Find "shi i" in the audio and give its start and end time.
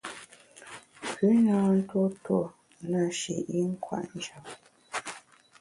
3.17-3.59